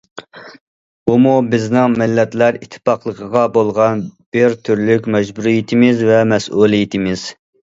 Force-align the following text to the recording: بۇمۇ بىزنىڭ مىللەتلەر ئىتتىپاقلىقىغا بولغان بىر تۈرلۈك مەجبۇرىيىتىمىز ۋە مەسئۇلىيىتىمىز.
بۇمۇ 1.09 1.33
بىزنىڭ 1.51 1.97
مىللەتلەر 2.01 2.57
ئىتتىپاقلىقىغا 2.61 3.45
بولغان 3.59 4.03
بىر 4.37 4.57
تۈرلۈك 4.69 5.11
مەجبۇرىيىتىمىز 5.17 6.03
ۋە 6.13 6.19
مەسئۇلىيىتىمىز. 6.33 7.29